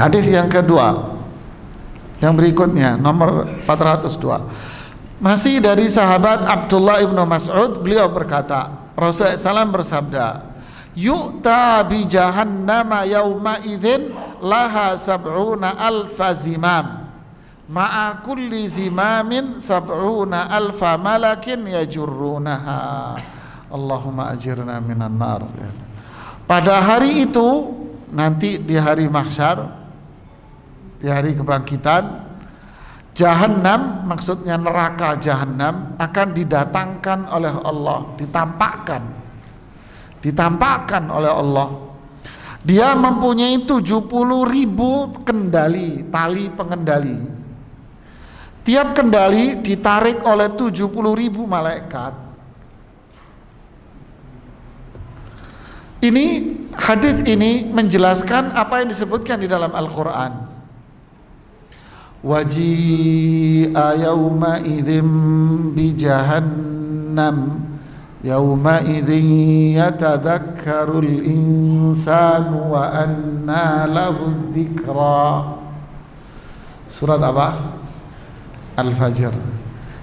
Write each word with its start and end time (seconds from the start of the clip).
Hadis 0.00 0.32
yang 0.32 0.48
kedua. 0.48 1.20
Yang 2.20 2.34
berikutnya 2.36 3.00
nomor 3.00 3.48
402 3.64 4.80
masih 5.20 5.60
dari 5.60 5.88
sahabat 5.88 6.48
Abdullah 6.48 7.00
ibnu 7.04 7.20
Mas'ud 7.28 7.84
beliau 7.84 8.08
berkata 8.08 8.92
Rasulullah 8.96 9.36
SAW 9.36 9.72
bersabda 9.72 10.26
yu'ta 10.96 11.84
bi 11.88 12.08
jahannama 12.08 13.08
yawma 13.08 13.60
idzin 13.64 14.12
laha 14.40 14.96
sab'una 15.00 15.76
alfa 15.76 16.36
zimam. 16.36 17.08
Ma'a 17.70 18.20
kulli 18.26 18.66
zimamin 18.66 19.62
sab'una 19.62 20.52
alfa 20.52 21.00
malakin 21.00 21.70
yajurrunaha. 21.70 23.16
Allahumma 23.70 24.34
ajirna 24.34 24.76
minan 24.82 25.14
nar. 25.14 25.46
Pada 26.44 26.84
hari 26.84 27.24
itu 27.30 27.48
nanti 28.10 28.60
di 28.60 28.74
hari 28.74 29.06
mahsyar 29.06 29.79
di 31.00 31.08
hari 31.08 31.32
kebangkitan 31.32 32.30
Jahannam 33.10 34.06
maksudnya 34.06 34.54
neraka 34.54 35.18
Jahannam 35.18 35.98
akan 35.98 36.28
didatangkan 36.30 37.28
oleh 37.28 37.52
Allah, 37.52 38.16
ditampakkan. 38.16 39.02
Ditampakkan 40.24 41.10
oleh 41.10 41.32
Allah. 41.32 41.68
Dia 42.60 42.92
mempunyai 42.92 43.64
70 43.64 44.08
ribu 44.46 45.10
kendali, 45.24 46.04
tali 46.08 46.48
pengendali. 46.52 47.18
Tiap 48.64 48.92
kendali 48.94 49.58
ditarik 49.64 50.20
oleh 50.24 50.52
70 50.54 50.88
ribu 51.16 51.48
malaikat. 51.48 52.12
Ini 56.00 56.26
hadis 56.72 57.20
ini 57.28 57.68
menjelaskan 57.68 58.56
apa 58.56 58.80
yang 58.80 58.88
disebutkan 58.88 59.40
di 59.40 59.48
dalam 59.48 59.72
Al-Qur'an. 59.76 60.49
Waji'a 62.20 63.96
yawma 63.96 64.60
idzin 64.60 65.08
bi 65.72 65.96
jahannam 65.96 67.64
yawma 68.20 68.84
idzin 68.84 69.80
yatadhakkarul 69.80 71.24
insanu 71.24 72.76
wa 72.76 72.92
anna 72.92 73.88
lahu 73.88 74.52
dzikra 74.52 75.56
Surat 76.84 77.24
apa? 77.24 77.56
Al-Fajr 78.76 79.32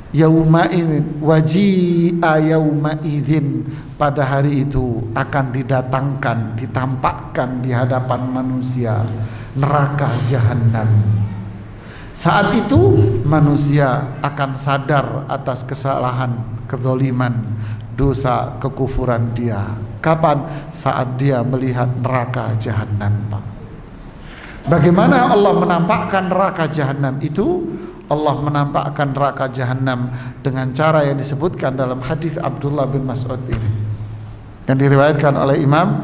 Yauma 0.09 0.65
idzin 0.73 1.21
waji'a 1.21 2.41
yauma 2.41 2.97
idzin 3.05 3.61
pada 3.93 4.25
hari 4.25 4.65
itu 4.65 5.05
akan 5.13 5.53
didatangkan 5.53 6.57
ditampakkan 6.57 7.61
di 7.61 7.69
hadapan 7.69 8.25
manusia 8.25 9.05
neraka 9.53 10.09
jahanam 10.25 10.87
saat 12.17 12.49
itu 12.57 12.97
manusia 13.29 14.09
akan 14.25 14.57
sadar 14.57 15.29
atas 15.29 15.61
kesalahan, 15.61 16.33
kezoliman, 16.65 17.37
dosa, 17.93 18.57
kekufuran 18.57 19.37
dia. 19.37 19.61
Kapan? 20.01 20.41
Saat 20.73 21.21
dia 21.21 21.45
melihat 21.45 21.85
neraka 22.01 22.57
jahanam. 22.57 23.37
Bagaimana 24.65 25.29
Allah 25.29 25.53
menampakkan 25.61 26.25
neraka 26.25 26.65
jahanam 26.65 27.21
itu? 27.21 27.69
Allah 28.09 28.39
menampakkan 28.41 29.13
neraka 29.13 29.45
jahanam 29.53 30.09
dengan 30.41 30.73
cara 30.73 31.05
yang 31.05 31.21
disebutkan 31.21 31.77
dalam 31.77 32.01
hadis 32.01 32.41
Abdullah 32.41 32.89
bin 32.89 33.05
Mas'ud 33.05 33.45
ini. 33.45 33.71
Yang 34.65 34.89
diriwayatkan 34.89 35.37
oleh 35.37 35.61
Imam 35.61 36.01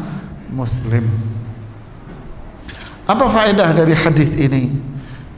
Muslim. 0.54 1.10
Apa 3.10 3.26
faedah 3.34 3.74
dari 3.74 3.98
hadis 3.98 4.38
ini? 4.38 4.93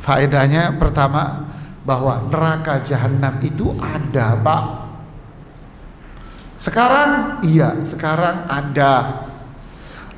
Faedahnya 0.06 0.78
pertama 0.78 1.50
bahwa 1.82 2.30
neraka 2.30 2.78
jahanam 2.86 3.42
itu 3.42 3.74
ada, 3.82 4.38
Pak. 4.38 4.64
Sekarang 6.62 7.42
iya, 7.42 7.74
sekarang 7.82 8.46
ada. 8.46 9.26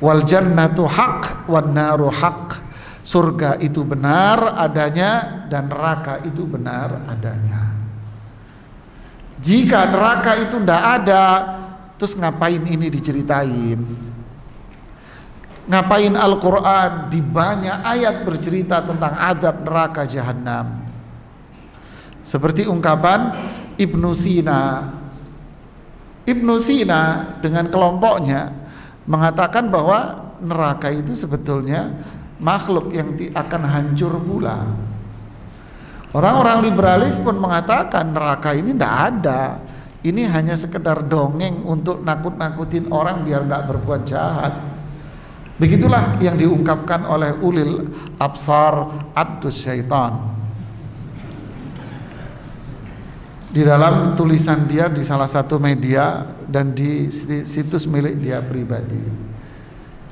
Wal 0.04 0.28
jannatu 0.28 0.84
haq 0.84 1.48
wan 1.48 1.72
naru 1.72 2.12
haq. 2.12 2.60
Surga 3.00 3.56
itu 3.64 3.80
benar 3.88 4.60
adanya 4.60 5.44
dan 5.48 5.72
neraka 5.72 6.20
itu 6.20 6.44
benar 6.44 7.08
adanya. 7.08 7.72
Jika 9.40 9.88
neraka 9.88 10.36
itu 10.36 10.60
tidak 10.60 10.84
ada, 11.00 11.24
terus 11.96 12.12
ngapain 12.12 12.60
ini 12.60 12.92
diceritain? 12.92 14.07
Ngapain 15.68 16.16
Al-Quran? 16.16 17.12
Di 17.12 17.20
banyak 17.20 17.84
ayat 17.84 18.24
bercerita 18.24 18.80
tentang 18.80 19.12
adab 19.20 19.68
neraka 19.68 20.08
jahanam 20.08 20.88
Seperti 22.24 22.64
ungkapan 22.64 23.36
Ibnu 23.76 24.10
Sina. 24.16 24.88
Ibnu 26.24 26.54
Sina 26.60 27.36
dengan 27.44 27.68
kelompoknya 27.68 28.52
mengatakan 29.08 29.68
bahwa 29.68 30.32
neraka 30.40 30.92
itu 30.92 31.16
sebetulnya 31.16 31.92
makhluk 32.40 32.92
yang 32.92 33.16
akan 33.16 33.62
hancur 33.64 34.16
pula. 34.20 34.68
Orang-orang 36.12 36.64
liberalis 36.68 37.20
pun 37.20 37.36
mengatakan 37.36 38.12
neraka 38.12 38.56
ini 38.56 38.72
tidak 38.72 38.94
ada. 39.12 39.40
Ini 40.04 40.24
hanya 40.32 40.56
sekedar 40.56 41.04
dongeng 41.04 41.64
untuk 41.64 42.00
nakut-nakutin 42.00 42.88
orang 42.88 43.24
biar 43.24 43.44
nggak 43.44 43.64
berbuat 43.68 44.02
jahat 44.08 44.77
Begitulah 45.58 46.22
yang 46.22 46.38
diungkapkan 46.38 47.02
oleh 47.02 47.34
ulil 47.42 47.82
absar 48.22 49.10
abdus 49.10 49.66
syaitan 49.66 50.38
di 53.48 53.64
dalam 53.64 54.12
tulisan 54.12 54.68
dia 54.68 54.92
di 54.92 55.00
salah 55.00 55.26
satu 55.26 55.56
media 55.56 56.20
dan 56.46 56.76
di 56.76 57.08
situs 57.42 57.88
milik 57.88 58.20
dia 58.20 58.44
pribadi. 58.44 59.00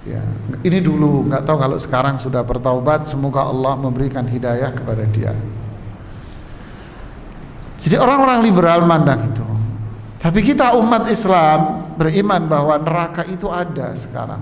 Ya, 0.06 0.22
ini 0.62 0.78
dulu 0.78 1.26
nggak 1.26 1.42
tahu 1.42 1.58
kalau 1.58 1.78
sekarang 1.78 2.16
sudah 2.18 2.46
bertaubat, 2.46 3.10
semoga 3.10 3.42
Allah 3.46 3.74
memberikan 3.74 4.22
hidayah 4.22 4.70
kepada 4.70 5.02
dia. 5.10 5.34
Jadi 7.76 7.96
orang-orang 7.98 8.40
liberal 8.46 8.86
mandang 8.86 9.30
itu. 9.30 9.46
Tapi 10.16 10.40
kita 10.42 10.78
umat 10.78 11.10
Islam 11.10 11.90
beriman 11.98 12.48
bahwa 12.48 12.74
neraka 12.80 13.22
itu 13.26 13.50
ada 13.50 13.92
sekarang. 13.98 14.40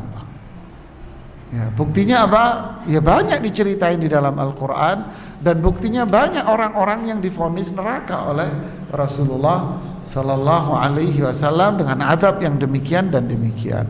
Ya, 1.54 1.70
buktinya 1.70 2.26
apa? 2.26 2.44
Ya 2.90 2.98
banyak 2.98 3.38
diceritain 3.46 4.02
di 4.02 4.10
dalam 4.10 4.34
Al-Qur'an 4.34 5.06
dan 5.38 5.62
buktinya 5.62 6.02
banyak 6.02 6.42
orang-orang 6.50 7.06
yang 7.14 7.18
difonis 7.22 7.70
neraka 7.70 8.26
oleh 8.26 8.50
Rasulullah 8.90 9.78
sallallahu 10.02 10.74
alaihi 10.74 11.22
wasallam 11.22 11.78
dengan 11.78 12.10
adab 12.10 12.42
yang 12.42 12.58
demikian 12.58 13.06
dan 13.14 13.30
demikian. 13.30 13.86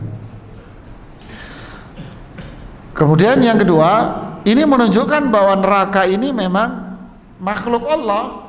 Kemudian 2.93 3.41
yang 3.41 3.57
kedua, 3.57 4.13
ini 4.45 4.61
menunjukkan 4.61 5.33
bahwa 5.33 5.57
neraka 5.57 6.05
ini 6.05 6.29
memang 6.29 7.01
makhluk 7.41 7.81
Allah. 7.89 8.45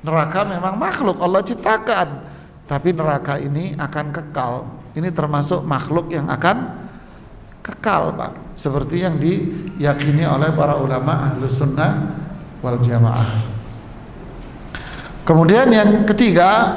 Neraka 0.00 0.48
memang 0.48 0.80
makhluk 0.80 1.20
Allah 1.20 1.44
ciptakan, 1.44 2.24
tapi 2.64 2.96
neraka 2.96 3.36
ini 3.36 3.76
akan 3.76 4.16
kekal. 4.16 4.64
Ini 4.96 5.12
termasuk 5.12 5.60
makhluk 5.60 6.08
yang 6.08 6.30
akan 6.32 6.88
kekal 7.60 8.16
Pak 8.16 8.45
seperti 8.56 9.04
yang 9.04 9.20
diyakini 9.20 10.24
oleh 10.24 10.48
para 10.56 10.80
ulama 10.80 11.28
ahlu 11.30 11.44
sunnah 11.44 12.16
wal 12.64 12.80
jamaah 12.80 13.44
kemudian 15.28 15.68
yang 15.68 16.08
ketiga 16.08 16.72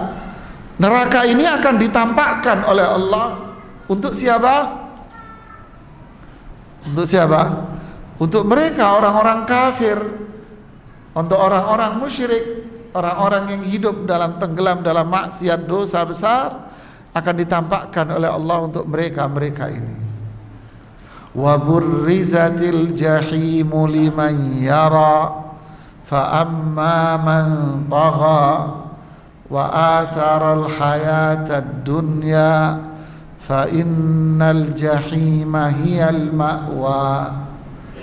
neraka 0.75 1.24
ini 1.24 1.48
akan 1.48 1.75
ditampakkan 1.80 2.68
oleh 2.68 2.83
Allah 2.83 3.56
untuk 3.88 4.12
siapa? 4.12 4.75
untuk 6.83 7.07
siapa? 7.07 7.71
untuk 8.19 8.44
mereka 8.44 9.00
orang-orang 9.00 9.48
kafir 9.48 9.95
untuk 11.15 11.39
orang-orang 11.39 11.95
musyrik 11.95 12.44
orang-orang 12.92 13.56
yang 13.56 13.63
hidup 13.63 14.04
dalam 14.04 14.36
tenggelam 14.36 14.83
dalam 14.83 15.07
maksiat 15.07 15.63
dosa 15.63 16.04
besar 16.04 16.75
akan 17.15 17.36
ditampakkan 17.39 18.19
oleh 18.19 18.27
Allah 18.27 18.57
untuk 18.68 18.83
mereka-mereka 18.83 19.71
ini 19.71 20.08
وبرزت 21.35 22.61
الجحيم 22.62 23.70
لمن 23.75 24.35
يرى 24.62 25.19
فأما 26.05 26.99
من 27.17 27.46
طغى 27.91 28.50
وآثر 29.50 30.43
الحياة 30.61 31.49
الدنيا 31.58 32.79
فإن 33.41 34.38
الجحيم 34.43 35.52
هي 35.56 36.00
المأوى 36.11 37.12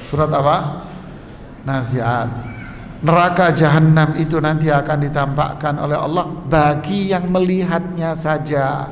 Surat 0.01 0.33
apa? 0.33 0.81
Naziat 1.61 2.29
Neraka 3.05 3.53
jahanam 3.53 4.17
itu 4.17 4.41
nanti 4.41 4.69
akan 4.69 4.97
ditampakkan 4.97 5.77
oleh 5.77 5.97
Allah 5.97 6.25
bagi 6.45 7.13
yang 7.13 7.29
melihatnya 7.29 8.13
saja 8.17 8.89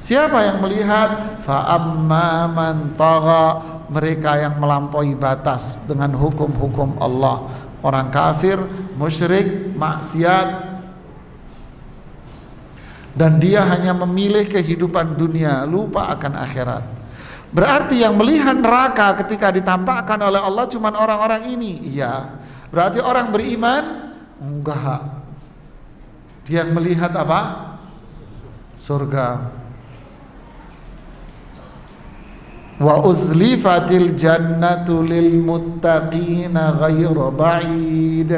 Siapa 0.00 0.40
yang 0.40 0.64
melihat? 0.64 1.44
Fa 1.44 1.76
amma 1.76 2.48
man 2.48 2.96
tagha. 2.96 3.78
Mereka 3.90 4.38
yang 4.40 4.54
melampaui 4.56 5.12
batas 5.12 5.82
dengan 5.84 6.16
hukum-hukum 6.16 6.96
Allah. 7.04 7.52
Orang 7.84 8.08
kafir 8.08 8.56
musyrik 8.96 9.76
maksiat. 9.76 10.72
Dan 13.12 13.36
dia 13.36 13.60
hanya 13.66 13.92
memilih 13.92 14.48
kehidupan 14.48 15.20
dunia 15.20 15.68
lupa 15.68 16.08
akan 16.16 16.32
akhirat. 16.38 16.84
Berarti 17.50 18.00
yang 18.00 18.14
melihat 18.16 18.56
neraka 18.56 19.20
ketika 19.26 19.52
ditampakkan 19.52 20.16
oleh 20.22 20.38
Allah 20.40 20.64
cuma 20.70 20.94
orang-orang 20.94 21.50
ini? 21.50 21.92
Iya. 21.92 22.40
Berarti 22.70 23.02
orang 23.02 23.34
beriman? 23.34 24.14
Enggak. 24.38 25.02
Dia 26.46 26.62
melihat 26.62 27.10
apa? 27.18 27.74
Surga 28.78 29.59
wa 32.80 33.04
uzlifatil 33.04 34.16
jannatu 34.16 35.04
lil 35.04 35.44
muttaqina 35.44 36.80
ghayra 36.80 37.28
ba'id. 37.28 38.32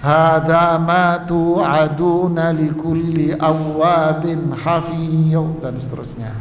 Hadza 0.00 0.80
ma 0.80 1.20
tu'aduna 1.28 2.56
likulli 2.56 3.36
awabin 3.36 4.54
hafiy 4.56 5.36
dan 5.60 5.76
seterusnya. 5.76 6.32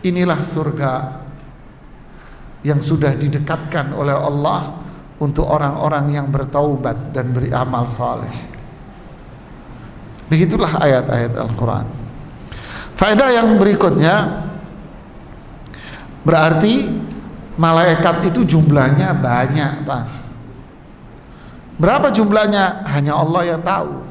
Inilah 0.00 0.40
surga 0.40 0.92
yang 2.64 2.80
sudah 2.80 3.12
didekatkan 3.12 3.92
oleh 3.92 4.16
Allah 4.16 4.80
untuk 5.20 5.44
orang-orang 5.44 6.08
yang 6.08 6.32
bertaubat 6.32 7.12
dan 7.12 7.36
beramal 7.36 7.84
saleh. 7.84 8.32
Begitulah 10.32 10.80
ayat-ayat 10.80 11.36
Al-Qur'an. 11.36 11.84
Faedah 12.96 13.28
yang 13.28 13.60
berikutnya 13.60 14.45
Berarti 16.26 16.90
malaikat 17.54 18.34
itu 18.34 18.42
jumlahnya 18.42 19.14
banyak, 19.14 19.86
Pak. 19.86 20.04
Berapa 21.78 22.10
jumlahnya? 22.10 22.82
Hanya 22.90 23.14
Allah 23.14 23.42
yang 23.46 23.62
tahu. 23.62 24.02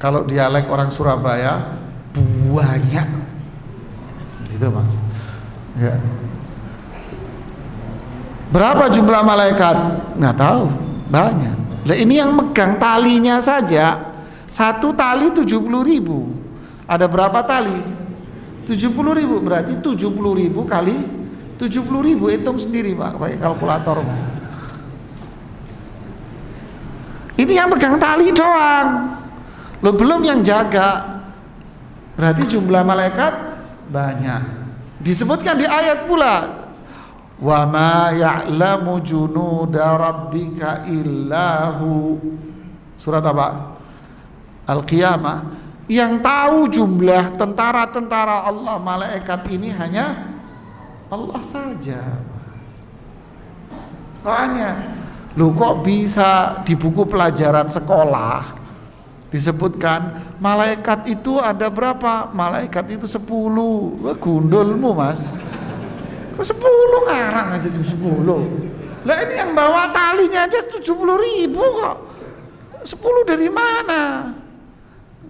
Kalau 0.00 0.24
dialek 0.24 0.72
orang 0.72 0.88
Surabaya 0.88 1.76
banyak. 2.48 3.08
Gitu, 4.48 4.66
Mas. 4.72 4.94
Ya. 5.76 6.00
Berapa 8.48 8.88
jumlah 8.88 9.20
malaikat? 9.20 9.76
Nggak 10.16 10.36
tahu, 10.40 10.64
banyak. 11.12 11.56
Nah, 11.82 11.96
ini 11.98 12.20
yang 12.20 12.32
megang 12.32 12.78
talinya 12.80 13.42
saja 13.42 14.12
satu 14.48 14.92
tali 14.96 15.32
70 15.32 15.48
ribu. 15.82 16.30
Ada 16.84 17.08
berapa 17.08 17.40
tali? 17.42 17.91
70 18.62 19.18
ribu 19.18 19.42
berarti 19.42 19.82
70 19.82 20.14
ribu 20.38 20.62
kali 20.64 21.22
70 21.58 21.82
ribu 22.02 22.26
hitung 22.30 22.58
sendiri 22.58 22.94
pak 22.94 23.18
pakai 23.18 23.38
kalkulator. 23.38 24.02
Ini 27.38 27.52
yang 27.58 27.70
pegang 27.74 27.98
tali 27.98 28.30
doang. 28.30 29.18
Lo 29.82 29.90
belum 29.94 30.22
yang 30.22 30.40
jaga. 30.46 31.22
Berarti 32.14 32.46
jumlah 32.46 32.82
malaikat 32.86 33.34
banyak. 33.90 34.42
Disebutkan 35.02 35.58
di 35.58 35.66
ayat 35.66 36.06
pula 36.06 36.62
wa 37.42 37.60
ma 37.66 38.14
ya'lamu 38.14 39.02
junuda 39.02 39.98
rabbika 39.98 40.86
illahu. 40.86 42.18
Surat 42.94 43.26
apa? 43.26 43.74
Al-qiyamah 44.70 45.61
yang 45.92 46.24
tahu 46.24 46.72
jumlah 46.72 47.36
tentara-tentara 47.36 48.48
Allah 48.48 48.80
malaikat 48.80 49.44
ini 49.52 49.68
hanya 49.76 50.32
Allah 51.12 51.42
saja 51.44 52.00
Makanya 54.22 55.02
Lu 55.32 55.56
kok 55.56 55.80
bisa 55.80 56.60
di 56.60 56.76
buku 56.76 57.08
pelajaran 57.08 57.64
sekolah 57.64 58.60
disebutkan 59.32 60.36
malaikat 60.36 61.08
itu 61.08 61.40
ada 61.40 61.72
berapa? 61.72 62.28
Malaikat 62.36 63.00
itu 63.00 63.08
sepuluh. 63.08 63.96
Wah, 64.04 64.12
gundulmu 64.12 64.92
mas. 64.92 65.24
Kok 66.36 66.44
sepuluh 66.44 67.08
ngarang 67.08 67.56
aja 67.56 67.64
sepuluh. 67.64 68.44
Lah 69.08 69.16
ini 69.24 69.40
yang 69.40 69.56
bawa 69.56 69.88
talinya 69.88 70.44
aja 70.44 70.60
tujuh 70.68 70.92
puluh 70.92 71.16
ribu 71.16 71.64
kok. 71.80 71.96
Sepuluh 72.84 73.24
dari 73.24 73.48
mana? 73.48 74.36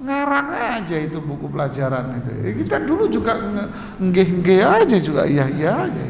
Ngarang 0.03 0.49
aja 0.83 0.97
itu 0.99 1.23
buku 1.23 1.47
pelajaran 1.47 2.19
itu. 2.19 2.33
Ya, 2.43 2.51
kita 2.59 2.77
dulu 2.83 3.07
juga 3.07 3.39
nggih-nggih 4.03 4.61
aja 4.67 4.97
juga 4.99 5.23
iya 5.25 5.47
iya 5.47 5.87
aja. 5.87 6.05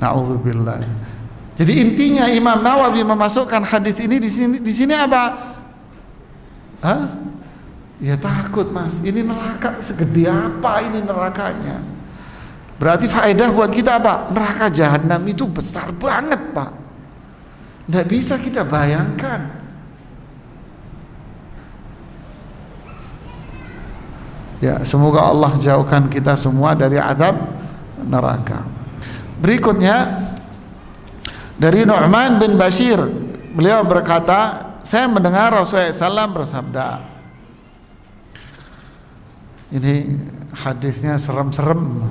Nauzubillah. 0.00 0.80
Jadi 1.58 1.72
intinya 1.82 2.30
Imam 2.30 2.62
Nawawi 2.62 3.02
memasukkan 3.02 3.66
hadis 3.66 3.98
ini 3.98 4.16
di 4.22 4.30
sini 4.30 4.56
di 4.62 4.72
sini 4.72 4.94
apa? 4.94 5.22
Hah? 6.80 7.02
Ya 7.98 8.14
takut 8.14 8.70
mas, 8.70 9.02
ini 9.02 9.26
neraka 9.26 9.82
segede 9.82 10.30
apa 10.30 10.86
ini 10.86 11.02
nerakanya? 11.02 11.82
Berarti 12.78 13.10
faedah 13.10 13.50
buat 13.50 13.74
kita 13.74 13.98
apa? 13.98 14.30
Neraka 14.30 14.70
jahanam 14.70 15.18
itu 15.26 15.50
besar 15.50 15.90
banget 15.98 16.38
pak. 16.54 16.70
Tidak 17.90 18.06
bisa 18.06 18.38
kita 18.38 18.62
bayangkan. 18.62 19.57
Ya, 24.58 24.82
semoga 24.82 25.22
Allah 25.22 25.54
jauhkan 25.54 26.10
kita 26.10 26.34
semua 26.34 26.74
dari 26.74 26.98
azab 26.98 27.38
neraka. 28.02 28.66
Berikutnya 29.38 30.26
dari 31.54 31.86
Nu'man 31.86 32.42
bin 32.42 32.58
Bashir, 32.58 32.98
beliau 33.54 33.86
berkata, 33.86 34.66
saya 34.82 35.06
mendengar 35.06 35.54
Rasulullah 35.54 35.94
SAW 35.94 36.34
bersabda. 36.34 36.86
Ini 39.68 39.94
hadisnya 40.58 41.20
serem-serem. 41.20 42.08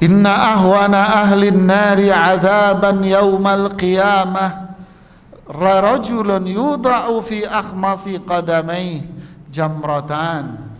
Inna 0.00 0.56
ahwana 0.56 1.26
ahlin 1.26 1.68
nari 1.68 2.08
azaban 2.08 3.04
yawmal 3.04 3.76
qiyamah 3.76 4.69
rajulun 5.50 6.46
yudha'u 6.46 7.18
fi 7.26 7.42
akhmasi 7.42 8.22
qadamai 8.22 9.02
jamratan. 9.50 10.70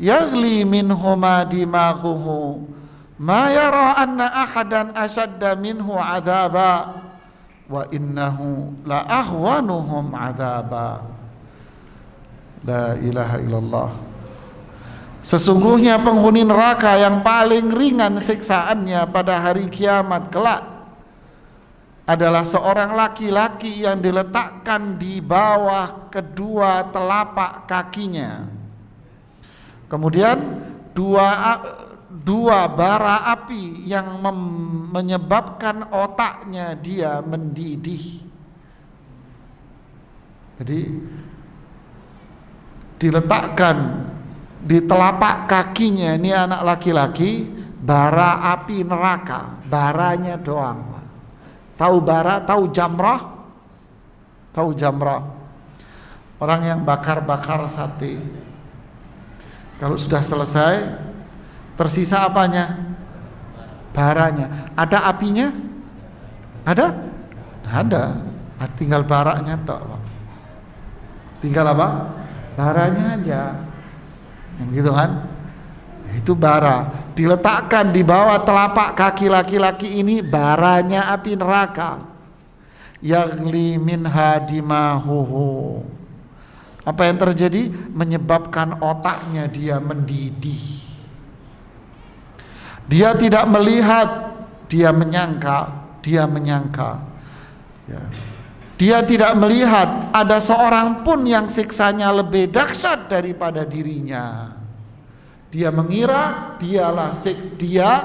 Yaghli 0.00 0.64
minhuma 0.64 1.44
dimaghuhu. 1.44 2.72
Ma 3.20 3.52
yara 3.52 3.94
anna 4.00 4.26
ahadan 4.42 4.90
ashadda 4.96 5.54
minhu 5.54 5.94
wa 7.64 7.86
innahu 7.94 8.74
la 8.82 9.06
ahwanuhum 9.06 10.12
la 12.64 12.96
ilaha 12.98 13.38
Sesungguhnya 15.24 15.96
penghuni 16.04 16.44
neraka 16.44 17.00
yang 17.00 17.24
paling 17.24 17.72
ringan 17.72 18.20
siksaannya 18.20 19.08
pada 19.08 19.40
hari 19.40 19.72
kiamat 19.72 20.28
kelak 20.28 20.73
adalah 22.04 22.44
seorang 22.44 22.92
laki-laki 22.92 23.80
yang 23.88 23.96
diletakkan 23.96 25.00
di 25.00 25.24
bawah 25.24 26.12
kedua 26.12 26.92
telapak 26.92 27.64
kakinya. 27.64 28.44
Kemudian 29.88 30.36
dua 30.92 31.28
dua 32.12 32.68
bara 32.68 33.24
api 33.32 33.88
yang 33.88 34.20
menyebabkan 34.92 35.88
otaknya 35.88 36.76
dia 36.76 37.24
mendidih. 37.24 38.20
Jadi 40.60 40.80
diletakkan 43.00 44.06
di 44.60 44.78
telapak 44.84 45.50
kakinya 45.50 46.14
ini 46.14 46.30
anak 46.30 46.62
laki-laki 46.62 47.48
bara 47.80 48.54
api 48.54 48.86
neraka, 48.86 49.56
baranya 49.66 50.36
doang. 50.36 50.93
Tahu 51.74 51.96
bara, 52.02 52.42
tahu 52.42 52.70
jamrah? 52.70 53.34
Tahu 54.54 54.70
jamrah. 54.78 55.26
Orang 56.38 56.62
yang 56.62 56.80
bakar-bakar 56.86 57.66
sate. 57.66 58.18
Kalau 59.82 59.98
sudah 59.98 60.22
selesai, 60.22 60.74
tersisa 61.74 62.22
apanya? 62.22 62.94
Baranya. 63.90 64.70
Ada 64.78 65.10
apinya? 65.10 65.50
Ada? 66.62 66.94
Ada. 67.66 68.02
Ah, 68.58 68.70
tinggal 68.78 69.02
baraknya 69.02 69.58
tok. 69.66 69.98
Tinggal 71.42 71.74
apa? 71.74 72.14
Baranya 72.54 73.18
aja. 73.18 73.58
Yang 74.62 74.68
gitu 74.78 74.90
kan? 74.94 75.10
Itu 76.14 76.38
bara 76.38 77.10
diletakkan 77.14 77.90
di 77.90 78.06
bawah 78.06 78.42
telapak 78.42 78.94
kaki 78.94 79.26
laki-laki 79.30 80.02
ini 80.02 80.22
baranya 80.22 81.10
api 81.14 81.34
neraka 81.34 82.14
yagli 83.04 83.76
minha 83.76 84.40
dimahuhu 84.40 85.84
Apa 86.84 87.08
yang 87.08 87.16
terjadi? 87.16 87.72
Menyebabkan 87.96 88.76
otaknya 88.76 89.48
dia 89.48 89.80
mendidih. 89.80 90.84
Dia 92.84 93.16
tidak 93.16 93.48
melihat, 93.48 94.36
dia 94.68 94.92
menyangka, 94.92 95.72
dia 96.04 96.28
menyangka. 96.28 97.00
Ya. 97.88 98.04
Dia 98.76 98.98
tidak 99.00 99.32
melihat 99.40 100.12
ada 100.12 100.36
seorang 100.44 101.00
pun 101.00 101.24
yang 101.24 101.48
siksanya 101.48 102.12
lebih 102.12 102.52
dahsyat 102.52 103.08
daripada 103.08 103.64
dirinya. 103.64 104.53
Dia 105.54 105.70
mengira 105.70 106.58
dialah 106.58 107.14
sik 107.14 107.54
dia 107.54 108.02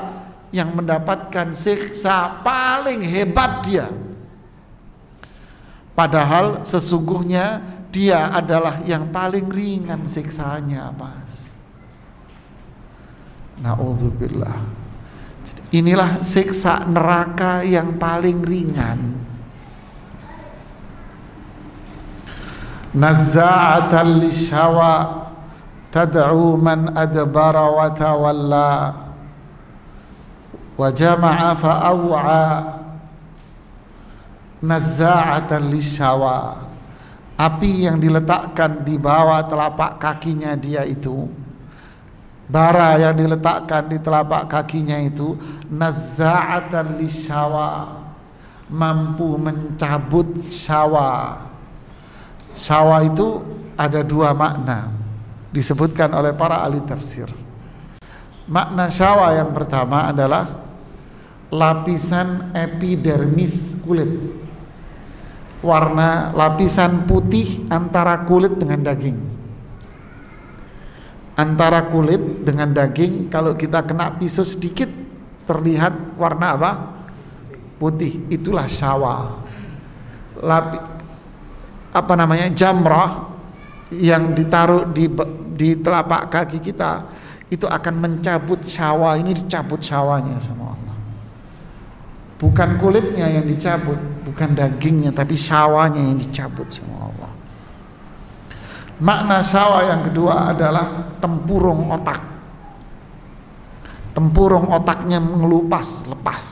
yang 0.54 0.70
mendapatkan 0.78 1.50
siksa 1.50 2.46
paling 2.46 3.02
hebat 3.02 3.66
dia. 3.66 3.90
Padahal 5.98 6.62
sesungguhnya 6.62 7.58
dia 7.90 8.30
adalah 8.30 8.86
yang 8.86 9.10
paling 9.10 9.50
ringan 9.50 10.06
siksanya, 10.06 10.94
Mas. 10.94 11.50
Nauzubillah. 13.66 14.62
Inilah 15.74 16.22
siksa 16.22 16.86
neraka 16.86 17.66
yang 17.66 17.98
paling 17.98 18.46
ringan. 18.46 19.00
Nazza'atan 22.94 24.22
lishawa 24.22 25.29
tad'u 25.90 26.58
man 26.58 26.94
adbara 26.94 27.66
wa 27.70 27.90
tawalla 27.90 28.74
wa 30.78 30.88
jama'a 30.94 31.52
fa'aw'a 31.58 32.46
nazza'atan 34.62 35.74
lishawa 35.74 36.62
api 37.40 37.90
yang 37.90 37.98
diletakkan 37.98 38.86
di 38.86 38.96
bawah 39.00 39.44
telapak 39.48 39.98
kakinya 39.98 40.54
dia 40.60 40.84
itu. 40.84 41.28
Bara 42.50 42.98
yang 42.98 43.14
diletakkan 43.14 43.94
di 43.94 44.02
telapak 44.02 44.50
kakinya 44.50 44.98
itu 44.98 45.38
nazza'atan 45.70 46.98
lishawa 46.98 48.02
mampu 48.68 49.38
mencabut 49.38 50.50
syawa. 50.50 51.46
Sawa 52.58 53.06
itu 53.06 53.40
ada 53.78 54.02
dua 54.04 54.34
makna 54.34 54.99
disebutkan 55.50 56.14
oleh 56.14 56.34
para 56.34 56.62
ahli 56.62 56.82
tafsir. 56.86 57.30
Makna 58.50 58.90
sawa 58.90 59.34
yang 59.38 59.54
pertama 59.54 60.10
adalah 60.10 60.46
lapisan 61.54 62.54
epidermis 62.54 63.82
kulit. 63.86 64.10
Warna 65.60 66.32
lapisan 66.34 67.04
putih 67.04 67.68
antara 67.68 68.24
kulit 68.26 68.56
dengan 68.58 68.80
daging. 68.80 69.18
Antara 71.36 71.88
kulit 71.92 72.48
dengan 72.48 72.72
daging 72.72 73.28
kalau 73.28 73.54
kita 73.54 73.84
kena 73.84 74.16
pisau 74.16 74.48
sedikit 74.48 74.88
terlihat 75.46 76.18
warna 76.18 76.56
apa? 76.56 76.72
Putih. 77.78 78.28
Itulah 78.32 78.68
sawa. 78.72 79.46
Lapi, 80.40 80.78
apa 81.92 82.14
namanya 82.16 82.48
jamrah 82.54 83.39
yang 83.94 84.38
ditaruh 84.38 84.90
di 84.94 85.10
di 85.60 85.76
telapak 85.82 86.30
kaki 86.30 86.62
kita 86.62 87.04
itu 87.50 87.66
akan 87.66 87.94
mencabut 87.98 88.62
syawa 88.62 89.18
ini 89.18 89.34
dicabut 89.34 89.82
syawanya 89.82 90.38
sama 90.38 90.72
Allah. 90.72 90.98
Bukan 92.40 92.80
kulitnya 92.80 93.28
yang 93.28 93.44
dicabut 93.50 93.98
bukan 94.24 94.54
dagingnya 94.54 95.12
tapi 95.12 95.34
syawanya 95.34 96.00
yang 96.00 96.16
dicabut 96.22 96.70
sama 96.70 97.10
Allah. 97.10 97.32
Makna 99.02 99.42
syawa 99.42 99.90
yang 99.90 100.02
kedua 100.06 100.54
adalah 100.54 101.10
tempurung 101.18 101.90
otak. 101.90 102.22
Tempurung 104.14 104.70
otaknya 104.70 105.18
mengelupas 105.18 106.06
lepas. 106.06 106.46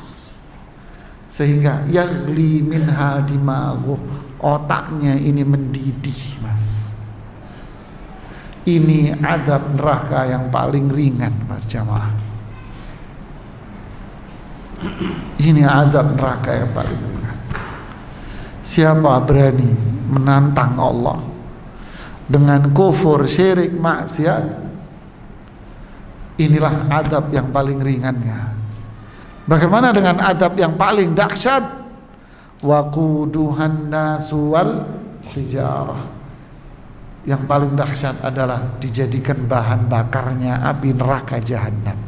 Sehingga 1.27 1.86
yagli 1.91 2.63
minha 2.63 3.20
dimaghuh 3.22 4.00
otaknya 4.39 5.20
ini 5.20 5.44
mendidih 5.44 6.39
mas 6.39 6.87
ini 8.67 9.15
adab 9.15 9.79
neraka 9.79 10.27
yang 10.27 10.51
paling 10.51 10.91
ringan 10.91 11.31
mas 11.47 11.63
jamaah. 11.63 12.12
Ini 15.39 15.63
adab 15.63 16.19
neraka 16.19 16.51
yang 16.51 16.71
paling 16.75 17.00
ringan. 17.00 17.38
Siapa 18.59 19.24
berani 19.24 19.71
menantang 20.12 20.75
Allah 20.75 21.24
dengan 22.27 22.67
kufur 22.75 23.24
syirik 23.24 23.71
maksiat? 23.71 24.67
Inilah 26.38 26.91
adab 26.91 27.31
yang 27.31 27.50
paling 27.50 27.79
ringannya. 27.81 28.53
Bagaimana 29.47 29.95
dengan 29.95 30.19
adab 30.21 30.59
yang 30.59 30.75
paling 30.75 31.15
dahsyat? 31.15 31.88
Waquduhan 32.62 33.89
nasu 33.89 34.51
wal 34.53 34.86
hijarah 35.33 36.16
yang 37.27 37.43
paling 37.43 37.75
dahsyat 37.75 38.24
adalah 38.24 38.79
dijadikan 38.79 39.43
bahan 39.43 39.91
bakarnya 39.91 40.63
api 40.63 40.96
neraka 40.96 41.43
jahanam 41.43 42.07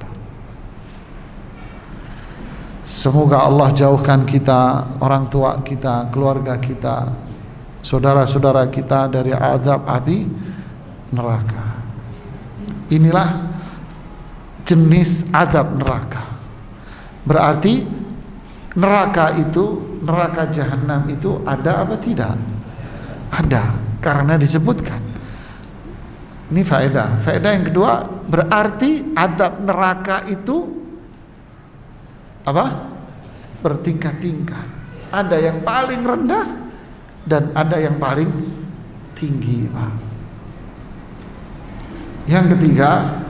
Semoga 2.89 3.45
Allah 3.45 3.69
jauhkan 3.69 4.25
kita, 4.25 4.81
orang 4.97 5.29
tua 5.29 5.61
kita, 5.61 6.09
keluarga 6.09 6.57
kita, 6.57 7.05
saudara-saudara 7.85 8.65
kita 8.65 9.05
dari 9.05 9.29
azab 9.29 9.85
api 9.85 10.25
neraka. 11.13 11.85
Inilah 12.89 13.29
jenis 14.65 15.29
azab 15.29 15.77
neraka. 15.77 16.25
Berarti 17.29 17.85
neraka 18.73 19.37
itu 19.37 20.01
neraka 20.01 20.49
jahanam 20.49 21.05
itu 21.13 21.45
ada 21.45 21.85
apa 21.85 21.93
tidak? 22.01 22.33
Ada, 23.29 23.69
karena 24.01 24.33
disebutkan. 24.33 25.08
Ini 26.49 26.61
faedah. 26.65 27.21
Faedah 27.21 27.51
yang 27.53 27.65
kedua 27.69 28.09
berarti 28.25 29.13
adab 29.13 29.61
neraka 29.61 30.25
itu 30.25 30.65
apa? 32.41 32.89
Bertingkat-tingkat. 33.61 34.67
Ada 35.13 35.37
yang 35.37 35.61
paling 35.61 36.01
rendah 36.01 36.45
dan 37.25 37.53
ada 37.53 37.77
yang 37.77 38.01
paling 38.01 38.29
tinggi, 39.13 39.69
Pak. 39.69 39.93
Yang 42.29 42.45
ketiga, 42.57 43.21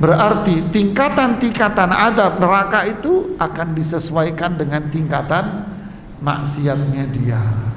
berarti 0.00 0.68
tingkatan-tingkatan 0.72 1.92
adab 1.92 2.40
neraka 2.40 2.88
itu 2.88 3.36
akan 3.36 3.76
disesuaikan 3.76 4.56
dengan 4.56 4.88
tingkatan 4.88 5.68
maksiatnya 6.20 7.04
dia. 7.12 7.67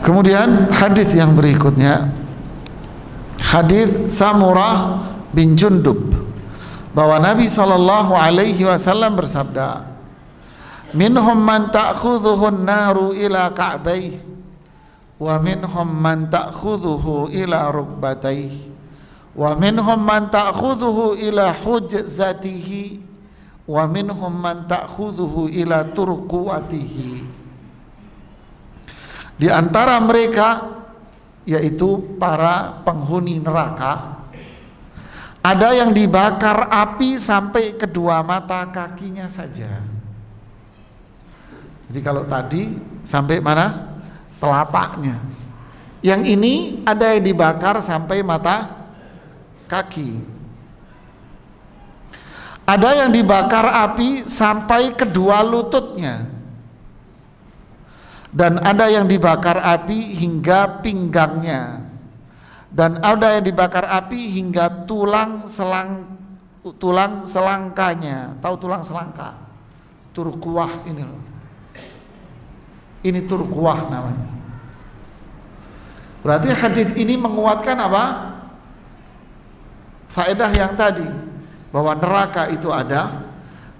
Kemudian 0.00 0.72
hadis 0.72 1.12
yang 1.12 1.36
berikutnya. 1.36 2.08
Hadis 3.40 4.14
Samurah 4.14 5.04
bin 5.32 5.56
Jundub. 5.56 6.16
Bahwa 6.90 7.22
Nabi 7.22 7.46
sallallahu 7.46 8.18
alaihi 8.18 8.66
wasallam 8.66 9.14
bersabda 9.14 9.86
minhum 10.90 11.38
man 11.38 11.70
ta'khudhuhu 11.70 12.50
an-naru 12.50 13.14
ila 13.14 13.54
ka'bayhi 13.54 14.18
wa 15.22 15.38
minhum 15.38 15.86
man 15.86 16.26
ta'khudhuhu 16.26 17.30
ila 17.30 17.70
rukbatayhi 17.70 18.74
wa 19.38 19.54
minhum 19.54 20.00
man 20.02 20.26
ta'khudhuhu 20.34 21.14
ila 21.30 21.54
hujzatihi 21.54 22.98
wa 23.70 23.86
minhum 23.86 24.34
man 24.34 24.66
ta'khudhuhu 24.66 25.46
ila 25.54 25.86
turquatihi 25.94 27.29
di 29.40 29.48
antara 29.48 29.96
mereka 30.04 30.76
yaitu 31.48 32.20
para 32.20 32.84
penghuni 32.84 33.40
neraka 33.40 34.20
ada 35.40 35.72
yang 35.72 35.96
dibakar 35.96 36.68
api 36.68 37.16
sampai 37.16 37.72
kedua 37.72 38.20
mata 38.20 38.68
kakinya 38.68 39.24
saja. 39.24 39.80
Jadi 41.88 42.00
kalau 42.04 42.28
tadi 42.28 42.76
sampai 43.08 43.40
mana? 43.40 43.96
Telapaknya. 44.36 45.16
Yang 46.04 46.22
ini 46.36 46.54
ada 46.84 47.16
yang 47.16 47.24
dibakar 47.24 47.80
sampai 47.80 48.20
mata 48.20 48.68
kaki. 49.64 50.28
Ada 52.68 53.04
yang 53.04 53.10
dibakar 53.10 53.64
api 53.88 54.28
sampai 54.28 54.92
kedua 54.92 55.40
lututnya. 55.40 56.39
Dan 58.30 58.62
ada 58.62 58.86
yang 58.86 59.10
dibakar 59.10 59.58
api 59.58 60.14
hingga 60.14 60.78
pinggangnya. 60.86 61.82
Dan 62.70 63.02
ada 63.02 63.34
yang 63.34 63.42
dibakar 63.42 63.82
api 63.82 64.38
hingga 64.38 64.86
tulang 64.86 65.50
selang 65.50 66.06
tulang 66.78 67.26
selangkanya. 67.26 68.38
Tahu 68.38 68.54
tulang 68.62 68.86
selangka? 68.86 69.34
Turkuah 70.14 70.86
ini 70.86 71.02
loh. 71.02 71.22
Ini 73.02 73.26
turkuah 73.26 73.90
namanya. 73.90 74.30
Berarti 76.20 76.52
hadis 76.52 76.92
ini 76.94 77.16
menguatkan 77.16 77.80
apa? 77.80 78.36
Faedah 80.12 80.52
yang 80.52 80.76
tadi 80.76 81.08
bahwa 81.72 81.96
neraka 81.96 82.52
itu 82.52 82.68
ada 82.68 83.24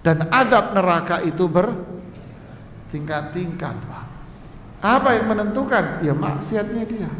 dan 0.00 0.24
adab 0.32 0.72
neraka 0.72 1.20
itu 1.20 1.44
bertingkat-tingkat, 1.50 3.76
Pak. 3.76 3.99
Apa 4.80 5.20
yang 5.20 5.28
menentukan? 5.28 6.00
Ya 6.00 6.16
maksiatnya 6.16 6.84
dia. 6.88 7.10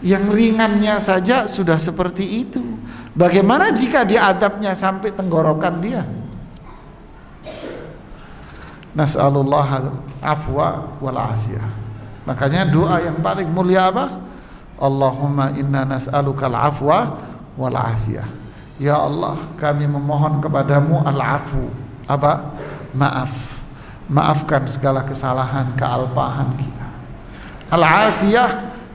Yang 0.00 0.24
ringannya 0.32 0.96
saja 1.00 1.44
sudah 1.48 1.76
seperti 1.76 2.44
itu. 2.44 2.64
Bagaimana 3.16 3.72
jika 3.72 4.04
diadabnya 4.04 4.76
sampai 4.76 5.12
tenggorokan 5.12 5.80
dia? 5.80 6.04
Nas'alullah 8.96 9.92
afwa 10.24 10.96
wal 11.00 11.20
afiyah. 11.20 11.68
Makanya 12.24 12.64
doa 12.68 12.96
yang 13.04 13.20
paling 13.20 13.48
mulia 13.52 13.92
apa? 13.92 14.20
Allahumma 14.76 15.52
inna 15.56 15.84
nas'alukal 15.84 16.56
afwa 16.56 17.20
wal 17.56 17.76
afiyah. 17.76 18.28
Ya 18.76 19.00
Allah, 19.00 19.40
kami 19.56 19.88
memohon 19.88 20.44
kepadamu 20.44 21.00
al-afu. 21.00 21.72
Apa? 22.04 22.52
Maaf. 22.92 23.55
Maafkan 24.06 24.70
segala 24.70 25.02
kesalahan, 25.02 25.74
kealpahan 25.74 26.54
kita. 26.54 26.88
Al-afiyah 27.74 28.50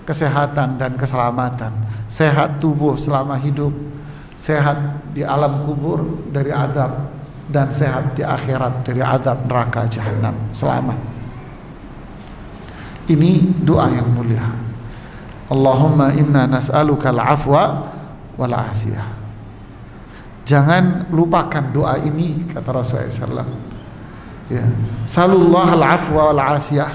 kesehatan 0.07 0.79
dan 0.79 0.95
keselamatan. 0.95 1.71
Sehat 2.11 2.59
tubuh 2.59 2.99
selama 2.99 3.39
hidup, 3.39 3.71
sehat 4.35 4.75
di 5.15 5.23
alam 5.23 5.63
kubur 5.63 6.27
dari 6.31 6.51
adab 6.51 7.11
dan 7.47 7.71
sehat 7.71 8.15
di 8.15 8.23
akhirat 8.23 8.83
dari 8.83 8.99
azab 8.99 9.47
neraka 9.47 9.87
jahanam 9.87 10.35
selamat. 10.51 10.99
Ini 13.11 13.63
doa 13.63 13.87
yang 13.91 14.07
mulia. 14.15 14.47
Allahumma 15.51 16.15
inna 16.15 16.47
nas'aluka 16.47 17.11
al-afwa 17.11 17.91
wal 18.39 18.55
afiyah. 18.55 19.19
Jangan 20.47 21.11
lupakan 21.11 21.71
doa 21.71 21.99
ini 21.99 22.47
kata 22.47 22.71
Rasulullah 22.71 23.11
SAW 23.11 23.70
ya 24.51 24.65
salullah 25.07 25.71
al-afwa 25.71 26.35
wal 26.35 26.41
afiyah 26.59 26.91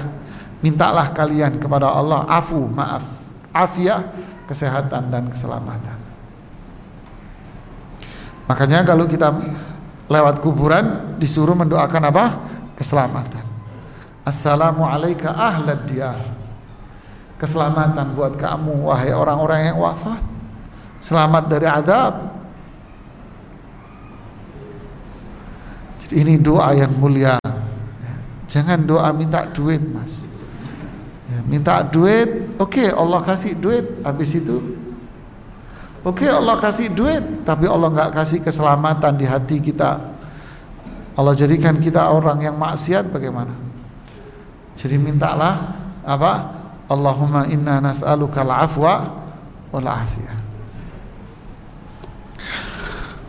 mintalah 0.61 1.09
kalian 1.09 1.57
kepada 1.57 1.89
Allah 1.89 2.25
afu 2.29 2.69
maaf 2.69 3.05
afiyah 3.49 4.05
kesehatan 4.45 5.09
dan 5.09 5.25
keselamatan 5.33 5.97
makanya 8.45 8.85
kalau 8.85 9.09
kita 9.09 9.33
lewat 10.07 10.39
kuburan 10.39 11.15
disuruh 11.19 11.53
mendoakan 11.53 12.03
apa? 12.09 12.25
Keselamatan. 12.79 13.43
Assalamualaikum 14.23 15.31
ahlad 15.31 15.87
diyar. 15.87 16.19
Keselamatan 17.37 18.17
buat 18.17 18.33
kamu 18.33 18.87
wahai 18.87 19.13
orang-orang 19.13 19.71
yang 19.71 19.77
wafat. 19.77 20.19
Selamat 21.03 21.43
dari 21.47 21.67
adab. 21.69 22.33
Jadi 26.01 26.15
ini 26.17 26.33
doa 26.41 26.73
yang 26.73 26.91
mulia. 26.97 27.37
Jangan 28.47 28.87
doa 28.87 29.11
minta 29.11 29.43
duit, 29.51 29.83
Mas. 29.83 30.23
Ya, 31.27 31.43
minta 31.43 31.83
duit, 31.83 32.55
oke 32.55 32.79
okay, 32.79 32.87
Allah 32.87 33.19
kasih 33.19 33.51
duit, 33.59 33.83
habis 33.99 34.31
itu 34.31 34.63
Oke 36.07 36.23
okay, 36.23 36.31
Allah 36.31 36.55
kasih 36.55 36.87
duit 36.87 37.43
Tapi 37.43 37.67
Allah 37.67 37.91
nggak 37.91 38.15
kasih 38.15 38.39
keselamatan 38.39 39.19
di 39.19 39.27
hati 39.27 39.59
kita. 39.59 39.99
Allah 41.19 41.35
jadikan 41.35 41.75
kita 41.83 42.07
orang 42.07 42.39
yang 42.39 42.55
maksiat 42.55 43.11
bagaimana? 43.11 43.51
Jadi 44.79 44.95
mintalah 44.95 45.75
Apa? 46.07 46.55
Allahumma 46.87 47.43
inna 47.51 47.83
nas'aluka 47.83 48.47
al-afwa 48.47 49.19
wal 49.75 49.83
afiyah 49.83 50.36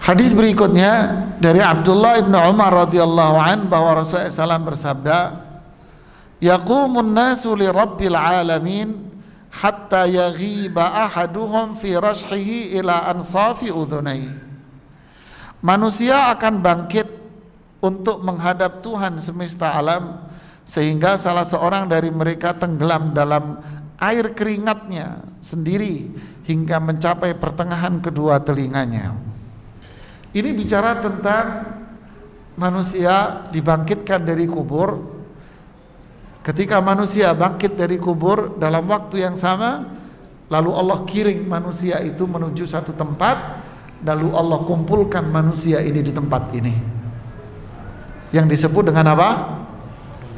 Hadis 0.09 0.33
berikutnya 0.33 1.21
dari 1.37 1.61
Abdullah 1.61 2.17
ibn 2.17 2.33
Umar 2.33 2.89
radhiyallahu 2.89 3.37
an 3.37 3.69
bahwa 3.69 4.01
Rasulullah 4.01 4.57
SAW 4.57 4.65
bersabda, 4.65 5.37
"Yaqumun 6.41 7.13
nasu 7.13 7.53
li 7.53 7.69
rabbil 7.69 8.17
alamin 8.17 9.05
hatta 9.53 10.09
yaghiba 10.09 11.05
ahaduhum 11.05 11.77
fi 11.77 11.93
rashihi 12.01 12.73
ila 12.81 13.05
ansafi 13.13 13.69
udhunai. 13.69 14.33
Manusia 15.61 16.33
akan 16.33 16.65
bangkit 16.65 17.09
untuk 17.85 18.25
menghadap 18.25 18.81
Tuhan 18.81 19.21
semesta 19.21 19.77
alam 19.77 20.25
sehingga 20.65 21.21
salah 21.21 21.45
seorang 21.45 21.85
dari 21.85 22.09
mereka 22.09 22.57
tenggelam 22.57 23.13
dalam 23.13 23.61
air 24.01 24.33
keringatnya 24.33 25.21
sendiri 25.45 26.17
hingga 26.49 26.81
mencapai 26.81 27.37
pertengahan 27.37 28.01
kedua 28.01 28.41
telinganya 28.41 29.28
ini 30.33 30.51
bicara 30.53 31.01
tentang 31.01 31.47
manusia 32.59 33.47
dibangkitkan 33.53 34.25
dari 34.25 34.45
kubur 34.45 35.19
Ketika 36.49 36.81
manusia 36.81 37.37
bangkit 37.37 37.77
dari 37.77 38.01
kubur 38.01 38.57
dalam 38.57 38.89
waktu 38.89 39.21
yang 39.21 39.37
sama, 39.37 39.85
lalu 40.49 40.73
Allah 40.73 41.05
kiring 41.05 41.45
manusia 41.45 42.01
itu 42.01 42.25
menuju 42.25 42.65
satu 42.65 42.97
tempat, 42.97 43.61
lalu 44.01 44.33
Allah 44.33 44.65
kumpulkan 44.65 45.29
manusia 45.29 45.85
ini 45.85 46.01
di 46.01 46.09
tempat 46.09 46.49
ini. 46.57 46.73
Yang 48.33 48.47
disebut 48.57 48.89
dengan 48.89 49.13
apa? 49.13 49.29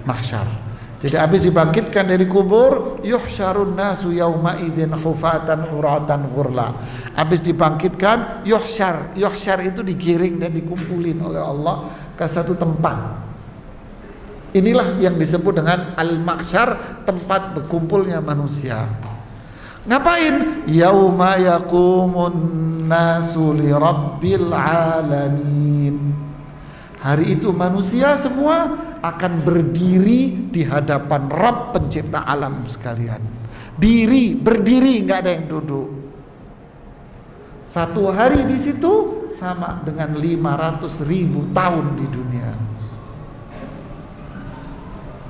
Mahsyar. 0.03 0.70
Jadi 1.01 1.17
habis 1.17 1.49
dibangkitkan 1.49 2.05
dari 2.05 2.29
kubur, 2.29 3.01
yuhsyarun 3.01 3.73
nasu 3.73 4.13
yauma 4.13 4.61
idzin 4.61 4.93
hufatan 4.93 5.73
uratan 5.73 6.29
ghurla. 6.29 6.77
Habis 7.17 7.41
dibangkitkan, 7.41 8.45
yuhsyar. 8.45 9.17
Yuhsyar 9.17 9.65
itu 9.65 9.81
digiring 9.81 10.37
dan 10.37 10.53
dikumpulin 10.53 11.17
oleh 11.25 11.41
Allah 11.41 11.89
ke 12.21 12.29
satu 12.29 12.53
tempat 12.53 13.31
Inilah 14.51 14.99
yang 14.99 15.15
disebut 15.15 15.63
dengan 15.63 15.95
al-mahsyar, 15.95 17.03
tempat 17.07 17.55
berkumpulnya 17.55 18.19
manusia. 18.19 18.83
Ngapain? 19.87 20.67
Yauma 20.67 21.39
yaqumun 21.39 22.35
nasu 22.91 23.55
li 23.55 23.71
rabbil 23.71 24.51
alamin. 24.51 25.97
Hari 27.01 27.41
itu 27.41 27.49
manusia 27.57 28.13
semua 28.21 28.77
akan 29.01 29.41
berdiri 29.41 30.53
di 30.53 30.61
hadapan 30.69 31.33
Rabb 31.33 31.73
pencipta 31.73 32.29
alam 32.29 32.69
sekalian. 32.69 33.25
Diri, 33.81 34.37
berdiri, 34.37 35.01
nggak 35.09 35.19
ada 35.25 35.33
yang 35.33 35.49
duduk. 35.49 35.89
Satu 37.65 38.13
hari 38.13 38.45
di 38.45 38.61
situ 38.61 39.25
sama 39.33 39.81
dengan 39.81 40.13
500 40.13 41.09
ribu 41.09 41.49
tahun 41.57 41.97
di 41.97 42.07
dunia. 42.13 42.51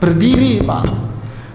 Berdiri 0.03 0.67
pak. 0.67 0.85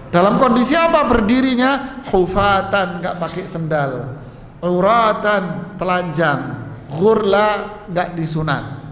Dalam 0.08 0.40
kondisi 0.40 0.72
apa 0.72 1.04
berdirinya? 1.04 2.00
Hufatan 2.08 3.04
nggak 3.04 3.16
pakai 3.20 3.44
sendal. 3.44 4.16
Uratan 4.64 5.76
telanjang. 5.76 6.40
Gurla 6.88 7.84
nggak 7.90 8.16
disunat 8.16 8.85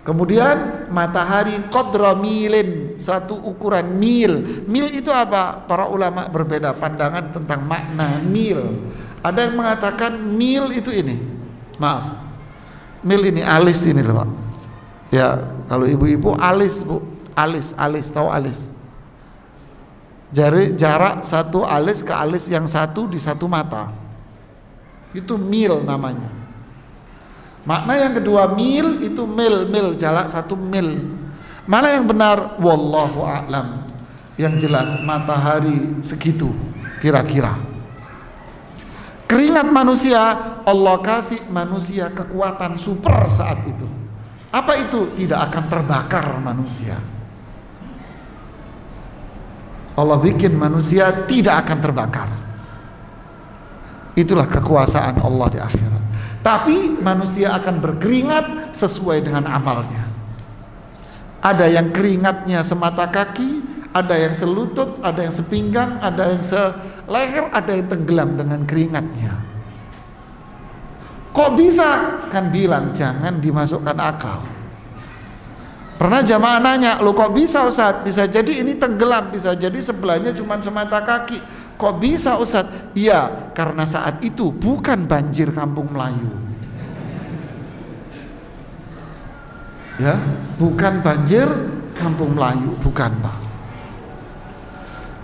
kemudian 0.00 0.88
matahari 0.88 1.56
qadra 1.68 2.16
milin 2.16 2.96
satu 2.96 3.36
ukuran 3.36 3.96
mil. 4.00 4.64
Mil 4.66 4.88
itu 4.92 5.12
apa? 5.12 5.64
Para 5.68 5.86
ulama 5.88 6.28
berbeda 6.28 6.76
pandangan 6.76 7.32
tentang 7.32 7.64
makna 7.68 8.20
mil. 8.24 8.80
Ada 9.20 9.48
yang 9.48 9.54
mengatakan 9.60 10.16
mil 10.16 10.72
itu 10.72 10.88
ini 10.88 11.20
maaf 11.76 12.16
mil 13.04 13.20
ini 13.20 13.44
alis 13.44 13.84
ini 13.84 14.00
loh 14.00 14.24
pak. 14.24 14.28
Ya 15.12 15.44
kalau 15.68 15.84
ibu-ibu 15.84 16.36
alis 16.40 16.84
bu. 16.84 17.04
Alis 17.30 17.72
alis 17.78 18.10
tahu 18.12 18.28
alis? 18.28 18.68
Jari 20.34 20.76
jarak 20.76 21.24
satu 21.24 21.64
alis 21.64 22.04
ke 22.04 22.12
alis 22.12 22.50
yang 22.52 22.68
satu 22.68 23.08
di 23.08 23.16
satu 23.16 23.48
mata. 23.48 23.88
Itu 25.16 25.40
mil 25.40 25.80
namanya 25.80 26.39
makna 27.64 27.94
yang 27.96 28.12
kedua 28.16 28.52
mil 28.52 29.00
itu 29.04 29.24
mil 29.24 29.68
mil 29.68 29.96
jarak 29.96 30.28
satu 30.28 30.54
mil. 30.56 31.18
Mana 31.68 31.94
yang 31.94 32.08
benar? 32.08 32.58
Wallahu 32.58 33.22
a'lam. 33.22 33.86
Yang 34.34 34.66
jelas 34.66 34.88
matahari 35.04 36.00
segitu 36.00 36.50
kira-kira. 36.98 37.54
Keringat 39.30 39.70
manusia 39.70 40.18
Allah 40.66 40.98
kasih 40.98 41.46
manusia 41.54 42.10
kekuatan 42.10 42.74
super 42.74 43.30
saat 43.30 43.62
itu. 43.62 43.86
Apa 44.50 44.74
itu? 44.82 45.14
Tidak 45.14 45.38
akan 45.38 45.64
terbakar 45.70 46.26
manusia. 46.42 46.98
Allah 49.94 50.18
bikin 50.18 50.58
manusia 50.58 51.28
tidak 51.30 51.62
akan 51.66 51.78
terbakar. 51.78 52.30
Itulah 54.18 54.50
kekuasaan 54.50 55.22
Allah 55.22 55.46
di 55.46 55.58
akhirat. 55.62 56.04
Tapi 56.40 56.96
manusia 57.04 57.52
akan 57.52 57.84
berkeringat 57.84 58.72
sesuai 58.72 59.28
dengan 59.28 59.44
amalnya. 59.44 60.08
Ada 61.40 61.68
yang 61.68 61.92
keringatnya 61.92 62.64
semata 62.64 63.08
kaki, 63.08 63.60
ada 63.92 64.16
yang 64.16 64.32
selutut, 64.32 65.00
ada 65.04 65.24
yang 65.24 65.34
sepinggang, 65.34 66.00
ada 66.00 66.36
yang 66.36 66.44
seleher, 66.44 67.48
ada 67.52 67.72
yang 67.76 67.88
tenggelam 67.88 68.40
dengan 68.40 68.60
keringatnya. 68.64 69.34
Kok 71.30 71.50
bisa? 71.56 72.20
Kan 72.32 72.50
bilang 72.50 72.90
jangan 72.96 73.38
dimasukkan 73.38 73.96
akal. 73.96 74.40
Pernah 76.00 76.24
jamaah 76.24 76.60
nanya, 76.64 76.96
lo 77.04 77.12
kok 77.12 77.36
bisa 77.36 77.68
Ustaz? 77.68 78.00
Bisa 78.00 78.24
jadi 78.24 78.64
ini 78.64 78.72
tenggelam, 78.72 79.28
bisa 79.28 79.52
jadi 79.52 79.76
sebelahnya 79.84 80.32
cuma 80.32 80.56
semata 80.56 81.04
kaki. 81.04 81.59
Kok 81.80 81.96
bisa 81.96 82.36
Ustaz? 82.36 82.68
Iya, 82.92 83.50
karena 83.56 83.88
saat 83.88 84.20
itu 84.20 84.52
bukan 84.52 85.08
banjir 85.08 85.48
kampung 85.48 85.88
Melayu. 85.88 86.28
Ya, 89.96 90.20
bukan 90.60 91.00
banjir 91.00 91.48
kampung 91.96 92.36
Melayu, 92.36 92.76
bukan 92.84 93.08
Pak. 93.24 93.38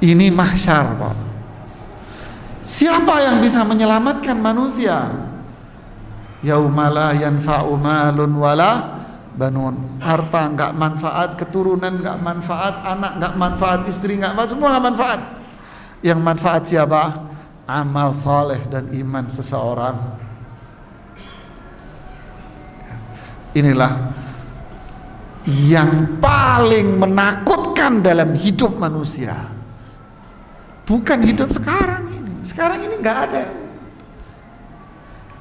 Ini 0.00 0.32
mahsyar 0.32 0.96
Pak. 0.96 1.16
Siapa 2.64 3.20
yang 3.20 3.44
bisa 3.44 3.60
menyelamatkan 3.68 4.40
manusia? 4.40 5.12
Yaumala 6.40 7.12
yanfa'u 7.12 7.76
malun 7.76 8.32
wala 8.40 8.96
banun 9.36 10.00
harta 10.00 10.48
nggak 10.48 10.72
manfaat 10.72 11.36
keturunan 11.36 12.00
nggak 12.00 12.16
manfaat 12.24 12.80
anak 12.88 13.20
nggak 13.20 13.34
manfaat 13.36 13.80
istri 13.84 14.16
nggak 14.16 14.32
manfaat 14.32 14.50
semua 14.56 14.68
nggak 14.72 14.86
manfaat 14.88 15.20
yang 16.04 16.20
manfaat 16.20 16.68
siapa? 16.68 17.32
Amal 17.66 18.14
saleh 18.14 18.62
dan 18.70 18.92
iman 18.94 19.26
seseorang. 19.26 19.96
Inilah 23.56 23.92
yang 25.46 26.18
paling 26.20 26.98
menakutkan 27.00 28.02
dalam 28.04 28.34
hidup 28.34 28.76
manusia. 28.76 29.34
Bukan 30.86 31.18
hidup 31.22 31.50
sekarang 31.50 32.06
ini. 32.12 32.34
Sekarang 32.46 32.82
ini 32.84 32.94
nggak 33.00 33.18
ada. 33.30 33.44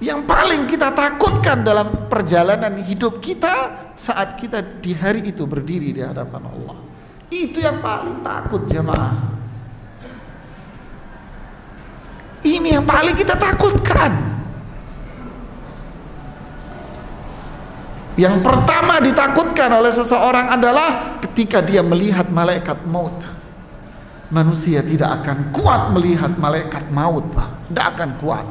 Yang 0.01 0.21
paling 0.25 0.61
kita 0.69 0.93
takutkan 0.93 1.61
dalam 1.65 2.09
perjalanan 2.09 2.77
hidup 2.81 3.21
kita 3.21 3.89
saat 3.97 4.37
kita 4.37 4.61
di 4.81 4.93
hari 4.93 5.25
itu 5.25 5.45
berdiri 5.45 5.93
di 5.93 6.01
hadapan 6.01 6.41
Allah. 6.45 6.77
Itu 7.29 7.61
yang 7.61 7.81
paling 7.81 8.21
takut 8.21 8.65
jemaah. 8.69 9.34
Ini 12.45 12.77
yang 12.77 12.85
paling 12.85 13.17
kita 13.17 13.33
takutkan. 13.33 14.13
Yang 18.15 18.45
pertama 18.45 19.01
ditakutkan 19.01 19.73
oleh 19.75 19.91
seseorang 19.91 20.53
adalah 20.53 21.19
ketika 21.19 21.59
dia 21.59 21.81
melihat 21.81 22.29
malaikat 22.29 22.85
maut. 22.85 23.27
Manusia 24.29 24.85
tidak 24.85 25.25
akan 25.25 25.51
kuat 25.51 25.91
melihat 25.91 26.37
malaikat 26.37 26.87
maut, 26.93 27.25
Pak. 27.33 27.49
Tidak 27.73 27.85
akan 27.97 28.11
kuat. 28.21 28.47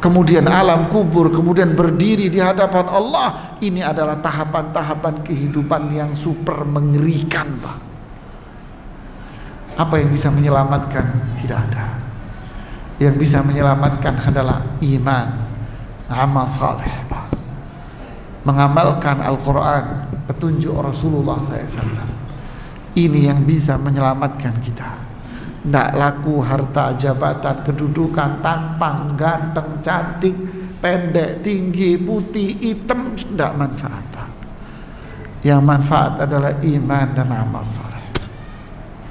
kemudian 0.00 0.48
alam 0.48 0.88
kubur, 0.88 1.28
kemudian 1.28 1.76
berdiri 1.76 2.32
di 2.32 2.40
hadapan 2.40 2.88
Allah. 2.88 3.54
Ini 3.60 3.84
adalah 3.84 4.16
tahapan-tahapan 4.18 5.20
kehidupan 5.20 5.92
yang 5.92 6.16
super 6.16 6.64
mengerikan, 6.64 7.46
Pak. 7.60 7.89
Apa 9.80 9.96
yang 9.96 10.12
bisa 10.12 10.28
menyelamatkan? 10.28 11.32
Tidak 11.40 11.56
ada. 11.56 11.96
Yang 13.00 13.16
bisa 13.16 13.40
menyelamatkan 13.40 14.12
adalah 14.28 14.60
iman, 14.84 15.26
amal 16.12 16.44
saleh. 16.44 16.92
Mengamalkan 18.44 19.24
Al-Quran, 19.24 19.84
petunjuk 20.28 20.76
Rasulullah 20.76 21.40
SAW. 21.40 21.96
Ini 22.92 23.32
yang 23.32 23.40
bisa 23.48 23.80
menyelamatkan 23.80 24.60
kita. 24.60 25.00
Tidak 25.64 25.90
laku 25.96 26.44
harta 26.44 26.92
jabatan 26.96 27.64
kedudukan 27.64 28.44
tampang 28.44 29.16
ganteng 29.16 29.80
cantik 29.80 30.36
pendek 30.80 31.40
tinggi 31.40 31.96
putih 32.00 32.56
hitam 32.60 33.16
tidak 33.16 33.56
manfaat. 33.56 34.04
Yang 35.40 35.60
manfaat 35.64 36.20
adalah 36.28 36.52
iman 36.60 37.06
dan 37.16 37.28
amal 37.32 37.64
saleh. 37.64 37.99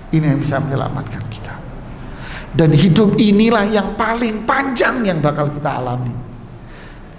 Ini 0.10 0.26
yang 0.36 0.40
bisa 0.42 0.58
menyelamatkan 0.58 1.24
kita. 1.30 1.54
Dan 2.50 2.74
hidup 2.74 3.14
inilah 3.22 3.70
yang 3.70 3.94
paling 3.94 4.44
panjang 4.44 5.06
yang 5.06 5.22
bakal 5.22 5.54
kita 5.54 5.70
alami. 5.78 6.14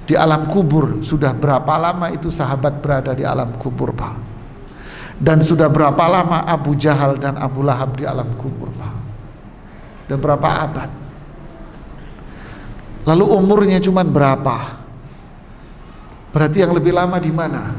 Di 0.06 0.18
alam 0.18 0.50
kubur 0.50 1.06
sudah 1.06 1.30
berapa 1.30 1.70
lama 1.78 2.10
itu 2.10 2.34
sahabat 2.34 2.82
berada 2.82 3.14
di 3.14 3.22
alam 3.22 3.54
kubur 3.62 3.94
Pak. 3.94 4.16
Dan 5.22 5.38
sudah 5.38 5.70
berapa 5.70 6.02
lama 6.10 6.42
Abu 6.42 6.74
Jahal 6.74 7.20
dan 7.22 7.38
Abu 7.38 7.62
Lahab 7.62 7.94
di 7.94 8.02
alam 8.02 8.26
kubur 8.34 8.74
Pak 8.74 9.00
udah 10.10 10.18
berapa 10.18 10.48
abad 10.66 10.90
lalu 13.06 13.24
umurnya 13.30 13.78
cuman 13.78 14.10
berapa 14.10 14.74
berarti 16.34 16.66
yang 16.66 16.74
lebih 16.74 16.90
lama 16.90 17.14
di 17.22 17.30
mana 17.30 17.70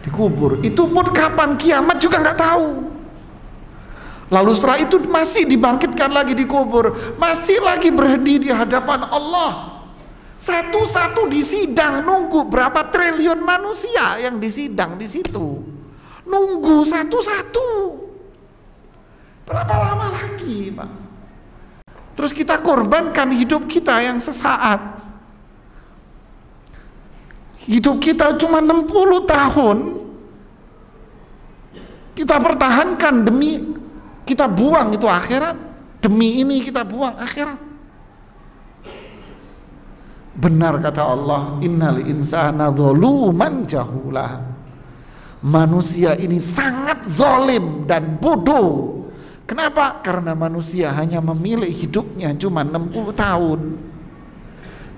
dikubur 0.00 0.64
itu 0.64 0.88
pun 0.88 1.12
kapan 1.12 1.60
kiamat 1.60 2.00
juga 2.00 2.24
nggak 2.24 2.40
tahu 2.40 2.68
lalu 4.32 4.56
setelah 4.56 4.80
itu 4.80 4.96
masih 5.04 5.44
dibangkitkan 5.44 6.08
lagi 6.08 6.32
dikubur 6.32 6.96
masih 7.20 7.60
lagi 7.60 7.92
berhenti 7.92 8.48
di 8.48 8.50
hadapan 8.50 9.04
Allah. 9.12 9.72
Satu-satu 10.42 11.30
disidang 11.30 12.02
nunggu 12.02 12.50
berapa 12.50 12.90
triliun 12.90 13.46
manusia 13.46 14.18
yang 14.18 14.42
disidang 14.42 14.98
di 14.98 15.06
situ. 15.06 15.62
Nunggu 16.26 16.82
satu-satu. 16.82 17.68
Berapa 19.46 19.74
lama 19.78 20.10
lagi 20.10 20.74
pak? 20.74 20.90
Terus 22.18 22.34
kita 22.34 22.58
korbankan 22.58 23.30
hidup 23.30 23.70
kita 23.70 24.02
yang 24.02 24.18
sesaat. 24.18 24.98
Hidup 27.62 28.02
kita 28.02 28.34
cuma 28.34 28.58
60 28.58 29.22
tahun. 29.22 29.78
Kita 32.18 32.36
pertahankan 32.42 33.14
demi 33.22 33.62
kita 34.22 34.46
buang 34.46 34.94
itu 34.94 35.06
akhirat. 35.06 35.56
Demi 36.02 36.42
ini 36.42 36.58
kita 36.62 36.82
buang 36.82 37.14
akhirat. 37.14 37.58
Benar 40.32 40.80
kata 40.80 41.02
Allah, 41.04 41.42
innal 41.60 42.00
insana 42.02 42.72
zaluman 42.72 43.68
jahula. 43.68 44.40
Manusia 45.42 46.16
ini 46.16 46.40
sangat 46.40 47.04
zalim 47.06 47.84
dan 47.84 48.16
bodoh. 48.16 49.02
Kenapa? 49.44 50.00
Karena 50.00 50.32
manusia 50.32 50.94
hanya 50.96 51.20
memilih 51.20 51.68
hidupnya 51.68 52.32
cuma 52.38 52.64
60 52.64 53.12
tahun. 53.12 53.60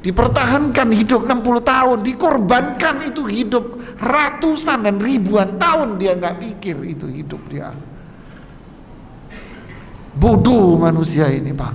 Dipertahankan 0.05 0.89
hidup 0.93 1.25
60 1.25 1.65
tahun, 1.65 1.99
dikorbankan 2.05 3.09
itu 3.09 3.25
hidup 3.25 3.65
ratusan 3.97 4.85
dan 4.85 5.01
ribuan 5.01 5.57
tahun 5.57 5.97
dia 5.97 6.13
nggak 6.13 6.37
pikir 6.45 6.77
itu 6.85 7.09
hidup 7.09 7.41
dia. 7.49 7.73
Bodoh 10.15 10.79
manusia 10.79 11.31
ini, 11.31 11.51
Pak. 11.51 11.75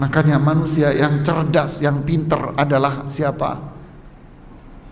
Makanya 0.00 0.40
manusia 0.40 0.90
yang 0.96 1.20
cerdas, 1.20 1.84
yang 1.84 2.02
pinter 2.02 2.56
adalah 2.56 3.04
siapa? 3.04 3.60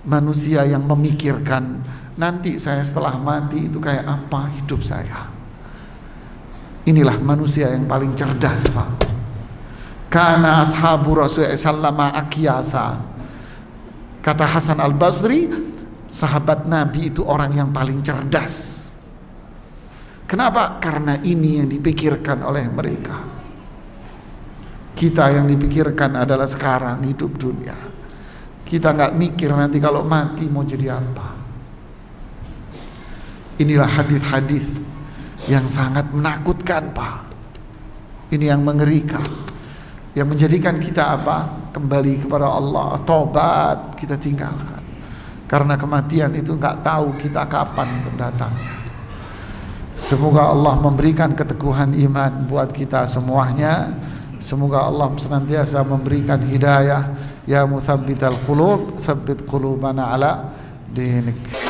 Manusia 0.05 0.65
yang 0.69 0.85
memikirkan 0.85 1.83
nanti 2.19 2.59
saya 2.59 2.83
setelah 2.83 3.15
mati 3.15 3.71
itu 3.71 3.79
kayak 3.79 4.03
apa 4.03 4.51
hidup 4.59 4.83
saya 4.83 5.31
inilah 6.83 7.15
manusia 7.23 7.71
yang 7.71 7.87
paling 7.87 8.11
cerdas 8.19 8.67
Pak 8.75 8.91
karena 10.11 10.67
ashabu 10.67 11.15
Rasulullah 11.15 11.55
SAW 11.55 12.11
akiyasa 12.19 12.99
kata 14.19 14.45
Hasan 14.51 14.83
Al 14.83 14.99
Basri 14.99 15.47
sahabat 16.11 16.67
Nabi 16.67 17.15
itu 17.15 17.23
orang 17.23 17.55
yang 17.55 17.71
paling 17.71 18.03
cerdas 18.03 18.88
kenapa 20.29 20.77
karena 20.77 21.17
ini 21.25 21.65
yang 21.65 21.69
dipikirkan 21.73 22.45
oleh 22.45 22.69
mereka 22.69 23.17
kita 24.93 25.33
yang 25.33 25.49
dipikirkan 25.49 26.21
adalah 26.21 26.47
sekarang 26.47 27.01
hidup 27.09 27.33
dunia 27.41 27.77
kita 28.69 28.93
nggak 28.93 29.17
mikir 29.17 29.49
nanti 29.57 29.81
kalau 29.81 30.05
mati 30.05 30.45
mau 30.53 30.63
jadi 30.63 30.93
apa 30.93 31.39
Inilah 33.59 33.91
hadis-hadis 33.91 34.79
yang 35.51 35.67
sangat 35.67 36.15
menakutkan, 36.15 36.95
Pak. 36.95 37.27
Ini 38.31 38.55
yang 38.55 38.63
mengerikan. 38.63 39.27
Yang 40.15 40.27
menjadikan 40.31 40.79
kita 40.79 41.19
apa? 41.19 41.67
Kembali 41.75 42.23
kepada 42.23 42.55
Allah, 42.55 43.03
tobat 43.03 43.99
kita 43.99 44.15
tinggalkan. 44.15 44.79
Karena 45.51 45.75
kematian 45.75 46.39
itu 46.39 46.55
nggak 46.55 46.87
tahu 46.87 47.19
kita 47.19 47.51
kapan 47.51 47.99
datangnya. 48.15 48.78
Semoga 49.99 50.55
Allah 50.55 50.79
memberikan 50.79 51.35
keteguhan 51.35 51.91
iman 52.07 52.47
buat 52.47 52.71
kita 52.71 53.11
semuanya. 53.11 53.91
Semoga 54.39 54.87
Allah 54.87 55.11
senantiasa 55.19 55.83
memberikan 55.83 56.39
hidayah 56.39 57.03
ya 57.43 57.67
musabbital 57.67 58.39
qulub 58.47 58.95
tsabbit 58.95 59.43
qulubana 59.43 60.15
ala 60.15 60.55
dinik 60.95 61.68